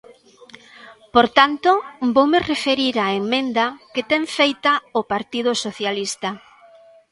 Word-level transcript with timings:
Por 1.13 1.27
tanto, 1.37 1.71
voume 2.15 2.39
referir 2.51 2.95
á 3.05 3.07
emenda 3.21 3.65
que 3.93 4.03
ten 4.11 4.23
feita 4.37 4.73
o 4.99 5.01
Partido 5.11 5.51
Socialista. 5.65 6.29